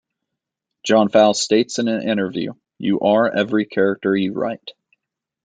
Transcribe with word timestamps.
John 0.81 1.09
Fowles 1.09 1.39
states 1.43 1.77
in 1.77 1.87
an 1.87 2.01
interview: 2.09 2.53
You 2.79 3.01
are 3.01 3.29
every 3.29 3.65
character 3.65 4.15
you 4.17 4.33
write. 4.33 4.71